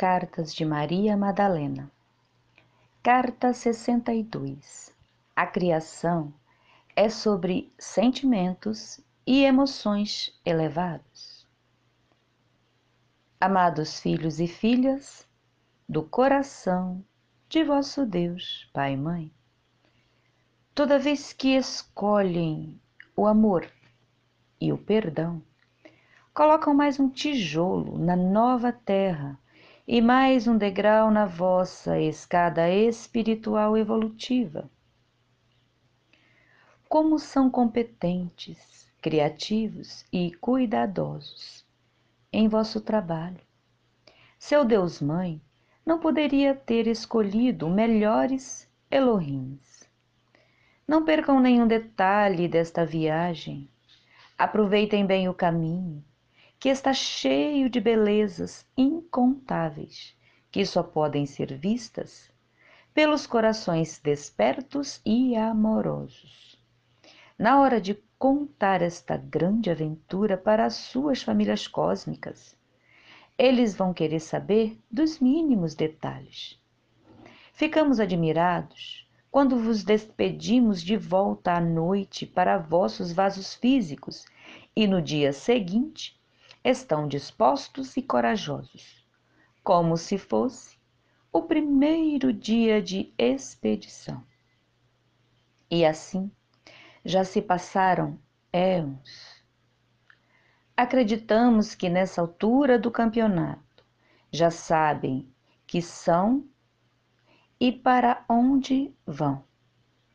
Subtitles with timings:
[0.00, 1.92] Cartas de Maria Madalena.
[3.02, 4.96] Carta 62.
[5.36, 6.32] A criação
[6.96, 11.46] é sobre sentimentos e emoções elevados.
[13.38, 15.28] Amados filhos e filhas
[15.86, 17.04] do coração
[17.46, 19.30] de vosso Deus, Pai e Mãe,
[20.74, 22.80] toda vez que escolhem
[23.14, 23.70] o amor
[24.58, 25.42] e o perdão,
[26.32, 29.38] colocam mais um tijolo na nova terra
[29.92, 34.70] e mais um degrau na vossa escada espiritual evolutiva.
[36.88, 41.66] Como são competentes, criativos e cuidadosos
[42.32, 43.40] em vosso trabalho.
[44.38, 45.42] Seu Deus Mãe
[45.84, 49.90] não poderia ter escolhido melhores Elohims.
[50.86, 53.68] Não percam nenhum detalhe desta viagem.
[54.38, 56.04] Aproveitem bem o caminho
[56.60, 60.14] que está cheio de belezas incontáveis,
[60.52, 62.30] que só podem ser vistas
[62.92, 66.62] pelos corações despertos e amorosos.
[67.38, 72.54] Na hora de contar esta grande aventura para as suas famílias cósmicas,
[73.38, 76.60] eles vão querer saber dos mínimos detalhes.
[77.54, 84.26] Ficamos admirados quando vos despedimos de volta à noite para vossos vasos físicos
[84.76, 86.19] e no dia seguinte
[86.64, 89.06] estão dispostos e corajosos,
[89.62, 90.78] como se fosse
[91.32, 94.24] o primeiro dia de expedição.
[95.70, 96.30] E assim
[97.04, 98.18] já se passaram
[98.52, 99.40] éons.
[100.76, 103.84] Acreditamos que nessa altura do campeonato
[104.32, 105.28] já sabem
[105.66, 106.44] que são
[107.58, 109.44] e para onde vão,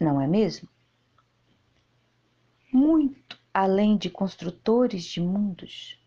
[0.00, 0.68] não é mesmo?
[2.72, 6.03] Muito além de construtores de mundos,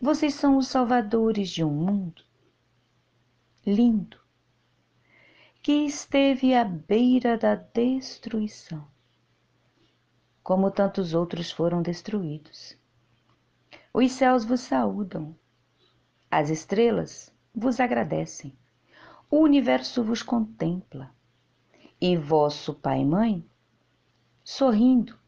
[0.00, 2.22] vocês são os salvadores de um mundo
[3.66, 4.18] lindo
[5.60, 8.86] que esteve à beira da destruição,
[10.40, 12.78] como tantos outros foram destruídos.
[13.92, 15.34] Os céus vos saúdam,
[16.30, 18.56] as estrelas vos agradecem,
[19.28, 21.12] o universo vos contempla,
[22.00, 23.44] e vosso Pai e Mãe,
[24.44, 25.18] sorrindo,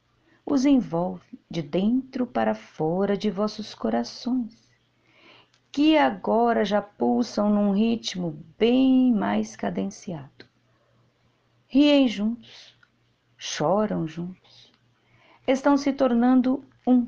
[0.47, 4.67] os envolve de dentro para fora de vossos corações,
[5.70, 10.46] que agora já pulsam num ritmo bem mais cadenciado.
[11.66, 12.76] Riem juntos,
[13.36, 14.72] choram juntos,
[15.46, 17.06] estão se tornando um.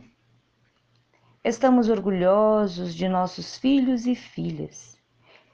[1.42, 4.98] Estamos orgulhosos de nossos filhos e filhas,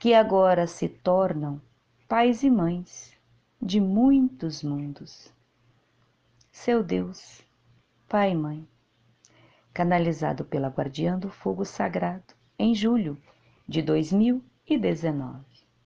[0.00, 1.62] que agora se tornam
[2.08, 3.16] pais e mães
[3.62, 5.32] de muitos mundos.
[6.50, 7.40] Seu Deus
[8.08, 8.68] Pai e Mãe,
[9.72, 13.18] canalizado pela Guardiã do Fogo Sagrado em julho
[13.68, 15.55] de 2019.